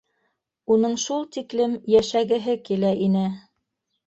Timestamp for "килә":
2.71-2.93